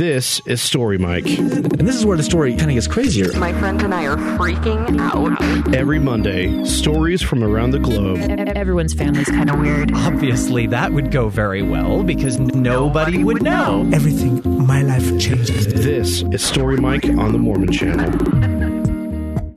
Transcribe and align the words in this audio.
This 0.00 0.40
is 0.46 0.62
Story 0.62 0.96
Mike. 0.96 1.26
And 1.26 1.86
this 1.86 1.94
is 1.94 2.06
where 2.06 2.16
the 2.16 2.22
story 2.22 2.56
kind 2.56 2.70
of 2.70 2.74
gets 2.74 2.86
crazier. 2.86 3.38
My 3.38 3.52
friends 3.52 3.82
and 3.82 3.92
I 3.92 4.06
are 4.06 4.16
freaking 4.16 4.98
out. 4.98 5.74
Every 5.74 5.98
Monday, 5.98 6.64
stories 6.64 7.20
from 7.20 7.44
around 7.44 7.72
the 7.72 7.80
globe. 7.80 8.16
Everyone's 8.56 8.94
family's 8.94 9.28
kind 9.28 9.50
of 9.50 9.60
weird. 9.60 9.92
Obviously, 9.92 10.66
that 10.68 10.94
would 10.94 11.10
go 11.10 11.28
very 11.28 11.60
well 11.60 12.02
because 12.02 12.40
nobody 12.40 13.22
would 13.22 13.42
know. 13.42 13.86
Everything, 13.92 14.40
my 14.66 14.80
life 14.80 15.06
changes. 15.20 15.66
This 15.66 16.22
is 16.32 16.42
Story 16.42 16.78
Mike 16.78 17.04
on 17.04 17.32
the 17.32 17.38
Mormon 17.38 17.70
Channel. 17.70 18.10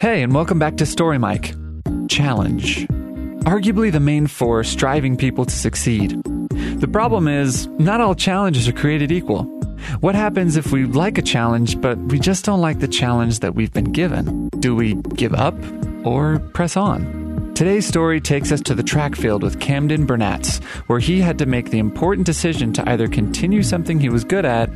Hey, 0.01 0.23
and 0.23 0.33
welcome 0.33 0.59
back 0.59 0.75
to 0.75 0.85
Story 0.85 1.19
Mike. 1.19 1.55
Challenge. 2.09 2.85
Arguably 3.45 3.93
the 3.93 4.01
main 4.01 4.27
force 4.27 4.75
driving 4.75 5.15
people 5.15 5.45
to 5.45 5.55
succeed. 5.55 6.21
The 6.81 6.89
problem 6.91 7.29
is, 7.29 7.67
not 7.79 8.01
all 8.01 8.13
challenges 8.13 8.67
are 8.67 8.73
created 8.73 9.09
equal. 9.09 9.49
What 9.99 10.15
happens 10.15 10.55
if 10.55 10.71
we 10.71 10.85
like 10.85 11.17
a 11.17 11.21
challenge, 11.21 11.79
but 11.81 11.97
we 11.97 12.19
just 12.19 12.45
don't 12.45 12.61
like 12.61 12.79
the 12.79 12.87
challenge 12.87 13.39
that 13.39 13.55
we've 13.55 13.73
been 13.73 13.91
given? 13.91 14.49
Do 14.59 14.75
we 14.75 14.95
give 15.15 15.33
up 15.33 15.55
or 16.03 16.39
press 16.53 16.77
on? 16.77 17.51
Today's 17.55 17.85
story 17.85 18.19
takes 18.19 18.51
us 18.51 18.61
to 18.61 18.73
the 18.73 18.83
track 18.83 19.15
field 19.15 19.43
with 19.43 19.59
Camden 19.59 20.07
Burnatz, 20.07 20.63
where 20.87 20.99
he 20.99 21.21
had 21.21 21.37
to 21.37 21.45
make 21.45 21.69
the 21.69 21.79
important 21.79 22.25
decision 22.25 22.73
to 22.73 22.89
either 22.89 23.07
continue 23.07 23.61
something 23.61 23.99
he 23.99 24.09
was 24.09 24.23
good 24.23 24.45
at 24.45 24.69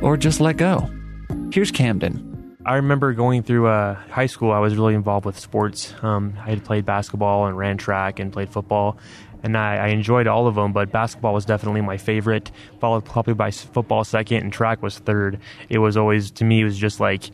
or 0.00 0.16
just 0.16 0.40
let 0.40 0.56
go. 0.56 0.88
Here's 1.52 1.70
Camden. 1.70 2.33
I 2.66 2.76
remember 2.76 3.12
going 3.12 3.42
through 3.42 3.66
uh, 3.66 3.94
high 3.94 4.26
school. 4.26 4.50
I 4.50 4.58
was 4.58 4.74
really 4.74 4.94
involved 4.94 5.26
with 5.26 5.38
sports. 5.38 5.92
Um, 6.02 6.34
I 6.40 6.48
had 6.48 6.64
played 6.64 6.86
basketball 6.86 7.46
and 7.46 7.58
ran 7.58 7.76
track 7.76 8.18
and 8.18 8.32
played 8.32 8.48
football, 8.48 8.96
and 9.42 9.54
I, 9.54 9.76
I, 9.76 9.86
enjoyed 9.88 10.26
all 10.26 10.46
of 10.46 10.54
them. 10.54 10.72
But 10.72 10.90
basketball 10.90 11.34
was 11.34 11.44
definitely 11.44 11.82
my 11.82 11.98
favorite, 11.98 12.50
followed 12.80 13.04
probably 13.04 13.34
by 13.34 13.50
football 13.50 14.02
second, 14.02 14.38
and 14.38 14.50
track 14.50 14.82
was 14.82 14.98
third. 14.98 15.40
It 15.68 15.78
was 15.78 15.98
always 15.98 16.30
to 16.32 16.44
me 16.44 16.62
it 16.62 16.64
was 16.64 16.78
just 16.78 17.00
like 17.00 17.24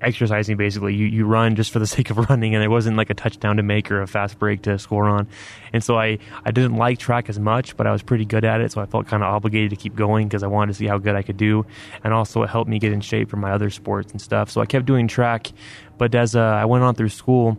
exercising 0.00 0.56
basically. 0.56 0.94
You, 0.94 1.06
you 1.06 1.26
run 1.26 1.56
just 1.56 1.70
for 1.70 1.78
the 1.78 1.86
sake 1.96 2.10
of 2.10 2.18
running 2.18 2.54
and 2.54 2.62
it 2.62 2.68
wasn't 2.68 2.96
like 2.96 3.10
a 3.10 3.14
touchdown 3.14 3.56
to 3.56 3.62
make 3.62 3.90
or 3.90 4.02
a 4.02 4.06
fast 4.06 4.38
break 4.38 4.62
to 4.62 4.78
score 4.78 5.08
on. 5.08 5.28
And 5.72 5.82
so 5.82 5.98
i, 5.98 6.18
I 6.44 6.50
didn't 6.50 6.76
like 6.76 6.98
track 6.98 7.28
as 7.28 7.38
much 7.38 7.76
but 7.76 7.86
i 7.86 7.92
was 7.92 8.02
pretty 8.02 8.24
good 8.24 8.44
at 8.44 8.60
it 8.60 8.72
so 8.72 8.80
i 8.80 8.86
felt 8.86 9.06
kind 9.06 9.22
of 9.22 9.32
obligated 9.32 9.70
to 9.70 9.76
keep 9.76 9.94
going 9.94 10.28
because 10.28 10.42
i 10.42 10.46
wanted 10.46 10.72
to 10.72 10.78
see 10.78 10.86
how 10.86 10.98
good 10.98 11.14
i 11.14 11.22
could 11.22 11.36
do. 11.36 11.66
And 12.04 12.12
also 12.12 12.42
it 12.42 12.50
helped 12.50 12.70
me 12.70 12.78
get 12.78 12.92
in 12.92 13.00
shape 13.00 13.30
for 13.30 13.36
my 13.36 13.52
other 13.52 13.70
sports 13.70 14.12
and 14.12 14.20
stuff 14.20 14.50
so 14.50 14.60
i 14.60 14.66
kept 14.66 14.86
doing 14.86 15.08
track. 15.08 15.52
But 15.98 16.14
as 16.14 16.36
uh, 16.36 16.40
i 16.40 16.64
went 16.64 16.84
on 16.84 16.94
through 16.94 17.10
school 17.10 17.58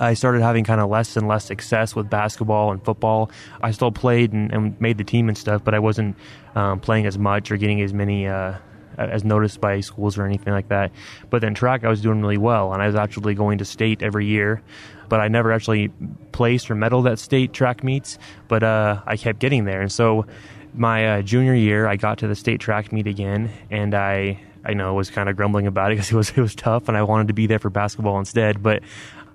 I 0.00 0.14
started 0.14 0.42
having 0.42 0.64
kind 0.64 0.80
of 0.80 0.88
less 0.88 1.16
and 1.16 1.26
less 1.26 1.44
success 1.44 1.94
with 1.96 2.08
basketball 2.08 2.70
and 2.70 2.82
football. 2.84 3.30
I 3.60 3.72
still 3.72 3.90
played 3.90 4.32
and, 4.32 4.52
and 4.52 4.80
made 4.80 4.96
the 4.96 5.04
team 5.04 5.28
and 5.28 5.36
stuff, 5.36 5.64
but 5.64 5.74
I 5.74 5.80
wasn't 5.80 6.16
um, 6.54 6.80
playing 6.80 7.06
as 7.06 7.18
much 7.18 7.50
or 7.50 7.56
getting 7.56 7.80
as 7.80 7.92
many 7.92 8.26
uh, 8.26 8.58
as 8.98 9.24
noticed 9.24 9.60
by 9.60 9.80
schools 9.80 10.18
or 10.18 10.26
anything 10.26 10.52
like 10.52 10.68
that. 10.68 10.92
But 11.30 11.40
then 11.40 11.54
track, 11.54 11.84
I 11.84 11.88
was 11.88 12.00
doing 12.00 12.20
really 12.20 12.38
well, 12.38 12.72
and 12.72 12.82
I 12.82 12.86
was 12.86 12.96
actually 12.96 13.34
going 13.34 13.58
to 13.58 13.64
state 13.64 14.02
every 14.02 14.26
year. 14.26 14.62
But 15.08 15.20
I 15.20 15.28
never 15.28 15.52
actually 15.52 15.90
placed 16.32 16.70
or 16.70 16.74
medaled 16.74 17.10
at 17.10 17.18
state 17.18 17.52
track 17.52 17.82
meets. 17.82 18.18
But 18.48 18.62
uh, 18.62 19.00
I 19.06 19.16
kept 19.16 19.38
getting 19.38 19.64
there, 19.64 19.80
and 19.80 19.90
so 19.90 20.26
my 20.74 21.18
uh, 21.18 21.22
junior 21.22 21.54
year, 21.54 21.86
I 21.86 21.96
got 21.96 22.18
to 22.18 22.28
the 22.28 22.34
state 22.34 22.60
track 22.60 22.92
meet 22.92 23.06
again, 23.06 23.50
and 23.70 23.94
I 23.94 24.40
I 24.64 24.74
know 24.74 24.94
was 24.94 25.10
kind 25.10 25.28
of 25.28 25.36
grumbling 25.36 25.66
about 25.66 25.92
it 25.92 25.96
because 25.96 26.10
it 26.10 26.16
was 26.16 26.30
it 26.30 26.38
was 26.38 26.54
tough, 26.54 26.88
and 26.88 26.96
I 26.96 27.02
wanted 27.02 27.28
to 27.28 27.34
be 27.34 27.46
there 27.46 27.58
for 27.58 27.70
basketball 27.70 28.18
instead. 28.18 28.62
But 28.62 28.82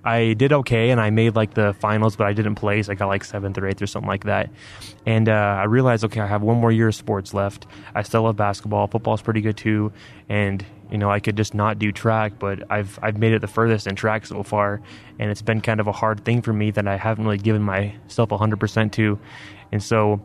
I 0.04 0.34
did 0.34 0.52
okay 0.52 0.90
and 0.90 1.00
I 1.00 1.08
made 1.10 1.34
like 1.34 1.54
the 1.54 1.74
finals, 1.80 2.14
but 2.14 2.26
I 2.26 2.34
didn't 2.34 2.56
place. 2.56 2.90
I 2.90 2.94
got 2.94 3.06
like 3.06 3.24
seventh 3.24 3.56
or 3.56 3.66
eighth 3.66 3.80
or 3.80 3.86
something 3.86 4.08
like 4.08 4.24
that. 4.24 4.50
And 5.06 5.28
uh, 5.30 5.32
I 5.32 5.64
realized, 5.64 6.04
okay, 6.04 6.20
I 6.20 6.26
have 6.26 6.42
one 6.42 6.58
more 6.58 6.70
year 6.70 6.88
of 6.88 6.94
sports 6.94 7.32
left. 7.32 7.66
I 7.94 8.02
still 8.02 8.22
love 8.22 8.36
basketball. 8.36 8.86
Football's 8.86 9.22
pretty 9.22 9.40
good 9.40 9.56
too. 9.56 9.92
And 10.28 10.64
you 10.90 10.98
know, 10.98 11.10
I 11.10 11.20
could 11.20 11.36
just 11.36 11.54
not 11.54 11.78
do 11.78 11.90
track, 11.90 12.38
but 12.38 12.70
I've 12.70 12.98
I've 13.02 13.16
made 13.16 13.32
it 13.32 13.40
the 13.40 13.48
furthest 13.48 13.86
in 13.86 13.96
track 13.96 14.26
so 14.26 14.42
far, 14.42 14.82
and 15.18 15.30
it's 15.30 15.42
been 15.42 15.62
kind 15.62 15.80
of 15.80 15.86
a 15.86 15.92
hard 15.92 16.24
thing 16.24 16.42
for 16.42 16.52
me 16.52 16.70
that 16.72 16.86
I 16.86 16.96
haven't 16.96 17.24
really 17.24 17.38
given 17.38 17.62
myself 17.62 18.28
100% 18.28 18.92
to. 18.92 19.18
And 19.72 19.82
so 19.82 20.20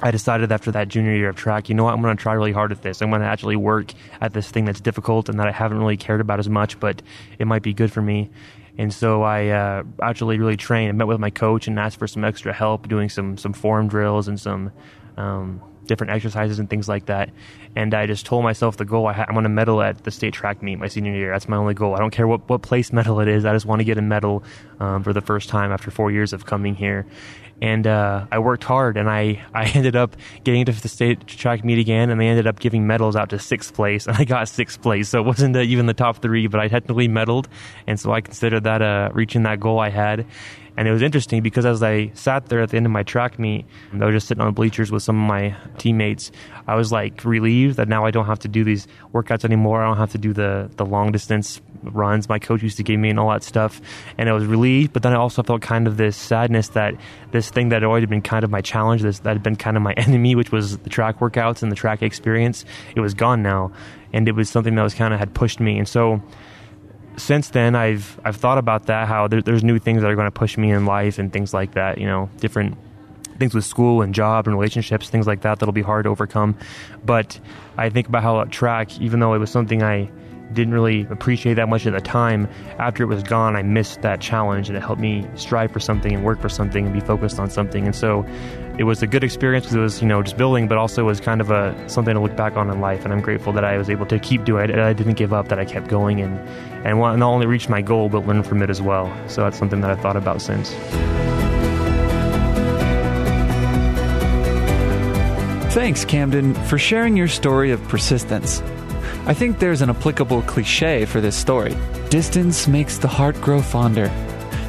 I 0.00 0.12
decided 0.12 0.52
after 0.52 0.70
that 0.72 0.88
junior 0.88 1.14
year 1.14 1.30
of 1.30 1.36
track, 1.36 1.68
you 1.68 1.74
know 1.74 1.84
what, 1.84 1.92
I'm 1.92 2.00
going 2.00 2.16
to 2.16 2.22
try 2.22 2.32
really 2.32 2.52
hard 2.52 2.70
at 2.70 2.82
this. 2.82 3.02
I'm 3.02 3.10
going 3.10 3.20
to 3.20 3.26
actually 3.26 3.56
work 3.56 3.92
at 4.20 4.32
this 4.32 4.48
thing 4.48 4.64
that's 4.64 4.80
difficult 4.80 5.28
and 5.28 5.40
that 5.40 5.48
I 5.48 5.50
haven't 5.50 5.78
really 5.78 5.96
cared 5.96 6.20
about 6.20 6.38
as 6.38 6.48
much, 6.48 6.78
but 6.78 7.02
it 7.38 7.48
might 7.48 7.62
be 7.62 7.74
good 7.74 7.90
for 7.90 8.00
me. 8.00 8.30
And 8.76 8.94
so 8.94 9.22
I 9.22 9.48
uh, 9.48 9.82
actually 10.00 10.38
really 10.38 10.56
trained. 10.56 10.90
I 10.90 10.92
met 10.92 11.08
with 11.08 11.18
my 11.18 11.30
coach 11.30 11.66
and 11.66 11.80
asked 11.80 11.98
for 11.98 12.06
some 12.06 12.24
extra 12.24 12.52
help 12.52 12.88
doing 12.88 13.08
some 13.08 13.36
some 13.36 13.52
form 13.52 13.88
drills 13.88 14.28
and 14.28 14.38
some 14.38 14.70
um, 15.16 15.60
different 15.88 16.12
exercises 16.12 16.60
and 16.60 16.70
things 16.70 16.88
like 16.88 17.06
that. 17.06 17.30
And 17.74 17.92
I 17.92 18.06
just 18.06 18.24
told 18.24 18.44
myself 18.44 18.76
the 18.76 18.84
goal 18.84 19.06
I 19.08 19.12
ha- 19.14 19.24
I'm 19.28 19.34
going 19.34 19.42
to 19.42 19.48
medal 19.48 19.82
at 19.82 20.04
the 20.04 20.12
state 20.12 20.34
track 20.34 20.62
meet 20.62 20.76
my 20.76 20.86
senior 20.86 21.12
year. 21.12 21.32
That's 21.32 21.48
my 21.48 21.56
only 21.56 21.74
goal. 21.74 21.96
I 21.96 21.98
don't 21.98 22.12
care 22.12 22.28
what, 22.28 22.48
what 22.48 22.62
place 22.62 22.92
medal 22.92 23.18
it 23.18 23.26
is. 23.26 23.44
I 23.44 23.52
just 23.52 23.66
want 23.66 23.80
to 23.80 23.84
get 23.84 23.98
a 23.98 24.02
medal 24.02 24.44
um, 24.78 25.02
for 25.02 25.12
the 25.12 25.20
first 25.20 25.48
time 25.48 25.72
after 25.72 25.90
four 25.90 26.12
years 26.12 26.32
of 26.32 26.46
coming 26.46 26.76
here 26.76 27.06
and 27.60 27.86
uh, 27.86 28.26
I 28.30 28.38
worked 28.38 28.64
hard, 28.64 28.96
and 28.96 29.10
I, 29.10 29.44
I 29.52 29.64
ended 29.74 29.96
up 29.96 30.16
getting 30.44 30.64
to 30.66 30.72
the 30.72 30.88
state 30.88 31.26
track 31.26 31.64
meet 31.64 31.78
again, 31.78 32.10
and 32.10 32.20
they 32.20 32.28
ended 32.28 32.46
up 32.46 32.60
giving 32.60 32.86
medals 32.86 33.16
out 33.16 33.30
to 33.30 33.38
sixth 33.38 33.74
place, 33.74 34.06
and 34.06 34.16
I 34.16 34.24
got 34.24 34.48
sixth 34.48 34.80
place, 34.80 35.08
so 35.08 35.20
it 35.20 35.26
wasn't 35.26 35.56
even 35.56 35.86
the 35.86 35.94
top 35.94 36.22
three, 36.22 36.46
but 36.46 36.60
I 36.60 36.68
technically 36.68 37.08
medaled, 37.08 37.46
and 37.86 37.98
so 37.98 38.12
I 38.12 38.20
considered 38.20 38.64
that 38.64 38.82
uh, 38.82 39.10
reaching 39.12 39.42
that 39.42 39.60
goal 39.60 39.80
I 39.80 39.90
had. 39.90 40.26
And 40.78 40.86
it 40.86 40.92
was 40.92 41.02
interesting 41.02 41.42
because 41.42 41.66
as 41.66 41.82
I 41.82 42.12
sat 42.14 42.46
there 42.46 42.60
at 42.60 42.70
the 42.70 42.76
end 42.76 42.86
of 42.86 42.92
my 42.92 43.02
track 43.02 43.36
meet, 43.36 43.66
I 43.92 44.04
was 44.04 44.14
just 44.14 44.28
sitting 44.28 44.40
on 44.40 44.46
the 44.46 44.52
bleachers 44.52 44.92
with 44.92 45.02
some 45.02 45.20
of 45.20 45.28
my 45.28 45.56
teammates. 45.76 46.30
I 46.68 46.76
was 46.76 46.92
like 46.92 47.24
relieved 47.24 47.78
that 47.78 47.88
now 47.88 48.06
I 48.06 48.12
don't 48.12 48.26
have 48.26 48.38
to 48.40 48.48
do 48.48 48.62
these 48.62 48.86
workouts 49.12 49.44
anymore. 49.44 49.82
I 49.82 49.88
don't 49.88 49.96
have 49.96 50.12
to 50.12 50.18
do 50.18 50.32
the, 50.32 50.70
the 50.76 50.86
long 50.86 51.10
distance 51.10 51.60
runs 51.82 52.28
my 52.28 52.38
coach 52.38 52.62
used 52.62 52.76
to 52.76 52.84
give 52.84 53.00
me 53.00 53.10
and 53.10 53.18
all 53.18 53.28
that 53.30 53.42
stuff. 53.42 53.80
And 54.18 54.28
I 54.28 54.32
was 54.32 54.46
relieved, 54.46 54.92
but 54.92 55.02
then 55.02 55.12
I 55.12 55.16
also 55.16 55.42
felt 55.42 55.62
kind 55.62 55.88
of 55.88 55.96
this 55.96 56.16
sadness 56.16 56.68
that 56.68 56.94
this 57.32 57.50
thing 57.50 57.70
that 57.70 57.82
had 57.82 57.84
already 57.84 58.06
been 58.06 58.22
kind 58.22 58.44
of 58.44 58.50
my 58.52 58.60
challenge, 58.60 59.02
this 59.02 59.18
that 59.18 59.32
had 59.32 59.42
been 59.42 59.56
kind 59.56 59.76
of 59.76 59.82
my 59.82 59.92
enemy, 59.96 60.36
which 60.36 60.52
was 60.52 60.78
the 60.78 60.90
track 60.90 61.18
workouts 61.18 61.60
and 61.60 61.72
the 61.72 61.76
track 61.76 62.02
experience, 62.02 62.64
it 62.94 63.00
was 63.00 63.14
gone 63.14 63.42
now. 63.42 63.72
And 64.12 64.28
it 64.28 64.36
was 64.36 64.48
something 64.48 64.76
that 64.76 64.82
was 64.84 64.94
kind 64.94 65.12
of 65.12 65.18
had 65.18 65.34
pushed 65.34 65.58
me. 65.58 65.76
And 65.76 65.88
so 65.88 66.22
since 67.18 67.50
then, 67.50 67.74
I've 67.74 68.18
I've 68.24 68.36
thought 68.36 68.58
about 68.58 68.86
that. 68.86 69.08
How 69.08 69.28
there, 69.28 69.42
there's 69.42 69.64
new 69.64 69.78
things 69.78 70.02
that 70.02 70.10
are 70.10 70.14
going 70.14 70.26
to 70.26 70.38
push 70.38 70.56
me 70.56 70.70
in 70.70 70.86
life 70.86 71.18
and 71.18 71.32
things 71.32 71.52
like 71.52 71.74
that. 71.74 71.98
You 71.98 72.06
know, 72.06 72.30
different 72.38 72.76
things 73.38 73.54
with 73.54 73.64
school 73.64 74.02
and 74.02 74.14
job 74.14 74.46
and 74.46 74.56
relationships, 74.56 75.08
things 75.08 75.26
like 75.26 75.42
that 75.42 75.58
that'll 75.58 75.72
be 75.72 75.82
hard 75.82 76.04
to 76.04 76.10
overcome. 76.10 76.56
But 77.04 77.38
I 77.76 77.90
think 77.90 78.08
about 78.08 78.22
how 78.22 78.42
track, 78.44 79.00
even 79.00 79.20
though 79.20 79.34
it 79.34 79.38
was 79.38 79.50
something 79.50 79.82
I 79.82 80.10
didn't 80.52 80.72
really 80.72 81.06
appreciate 81.10 81.54
that 81.54 81.68
much 81.68 81.86
at 81.86 81.92
the 81.92 82.00
time. 82.00 82.48
After 82.78 83.02
it 83.02 83.06
was 83.06 83.22
gone, 83.22 83.56
I 83.56 83.62
missed 83.62 84.02
that 84.02 84.20
challenge 84.20 84.68
and 84.68 84.76
it 84.76 84.80
helped 84.80 85.00
me 85.00 85.26
strive 85.34 85.70
for 85.70 85.80
something 85.80 86.14
and 86.14 86.24
work 86.24 86.40
for 86.40 86.48
something 86.48 86.86
and 86.86 86.94
be 86.94 87.00
focused 87.00 87.38
on 87.38 87.50
something. 87.50 87.84
And 87.84 87.94
so 87.94 88.24
it 88.78 88.84
was 88.84 89.02
a 89.02 89.06
good 89.06 89.24
experience 89.24 89.66
because 89.66 89.76
it 89.76 89.80
was, 89.80 90.00
you 90.00 90.08
know, 90.08 90.22
just 90.22 90.36
building, 90.36 90.68
but 90.68 90.78
also 90.78 91.04
was 91.04 91.20
kind 91.20 91.40
of 91.40 91.50
a 91.50 91.88
something 91.88 92.14
to 92.14 92.20
look 92.20 92.36
back 92.36 92.56
on 92.56 92.70
in 92.70 92.80
life. 92.80 93.04
And 93.04 93.12
I'm 93.12 93.20
grateful 93.20 93.52
that 93.54 93.64
I 93.64 93.76
was 93.76 93.90
able 93.90 94.06
to 94.06 94.18
keep 94.18 94.44
doing 94.44 94.70
it. 94.70 94.78
I 94.78 94.92
didn't 94.92 95.14
give 95.14 95.32
up, 95.32 95.48
that 95.48 95.58
I 95.58 95.64
kept 95.64 95.88
going 95.88 96.20
and, 96.20 96.38
and 96.86 96.98
not 96.98 97.22
only 97.22 97.46
reach 97.46 97.68
my 97.68 97.82
goal, 97.82 98.08
but 98.08 98.26
learn 98.26 98.42
from 98.42 98.62
it 98.62 98.70
as 98.70 98.80
well. 98.80 99.12
So 99.28 99.42
that's 99.42 99.58
something 99.58 99.80
that 99.82 99.90
I've 99.90 100.00
thought 100.00 100.16
about 100.16 100.40
since. 100.40 100.74
Thanks, 105.78 106.04
Camden, 106.04 106.54
for 106.64 106.76
sharing 106.76 107.16
your 107.16 107.28
story 107.28 107.70
of 107.70 107.80
persistence. 107.84 108.60
I 109.26 109.32
think 109.32 109.60
there's 109.60 109.80
an 109.80 109.90
applicable 109.90 110.42
cliche 110.42 111.04
for 111.04 111.20
this 111.20 111.36
story 111.36 111.76
distance 112.10 112.66
makes 112.66 112.98
the 112.98 113.06
heart 113.06 113.40
grow 113.40 113.62
fonder. 113.62 114.08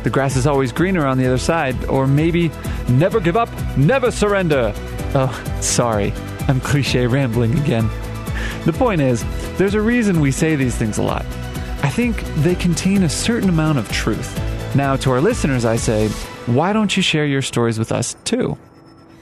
The 0.03 0.11
grass 0.11 0.35
is 0.35 0.45
always 0.45 0.71
greener 0.71 1.07
on 1.07 1.17
the 1.17 1.25
other 1.25 1.39
side, 1.39 1.83
or 1.85 2.05
maybe 2.05 2.51
never 2.89 3.19
give 3.19 3.35
up, 3.35 3.49
never 3.75 4.11
surrender. 4.11 4.71
Oh, 5.15 5.57
sorry, 5.61 6.13
I'm 6.47 6.61
cliche 6.61 7.07
rambling 7.07 7.57
again. 7.57 7.89
The 8.65 8.75
point 8.77 9.01
is, 9.01 9.25
there's 9.57 9.73
a 9.73 9.81
reason 9.81 10.21
we 10.21 10.31
say 10.31 10.55
these 10.55 10.75
things 10.75 10.99
a 10.99 11.03
lot. 11.03 11.25
I 11.81 11.89
think 11.89 12.21
they 12.43 12.53
contain 12.53 13.01
a 13.01 13.09
certain 13.09 13.49
amount 13.49 13.79
of 13.79 13.91
truth. 13.91 14.37
Now, 14.75 14.95
to 14.97 15.09
our 15.09 15.21
listeners, 15.21 15.65
I 15.65 15.77
say, 15.77 16.09
why 16.45 16.71
don't 16.71 16.95
you 16.95 17.01
share 17.01 17.25
your 17.25 17.41
stories 17.41 17.79
with 17.79 17.91
us 17.91 18.15
too? 18.25 18.59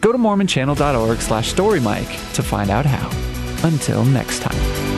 Go 0.02 0.12
to 0.12 0.18
mormonchannel.org 0.18 1.22
slash 1.22 1.54
storymike 1.54 2.34
to 2.34 2.44
find 2.44 2.70
out 2.70 2.86
how. 2.86 3.10
Until 3.68 4.06
next 4.06 4.40
time. 4.40 4.97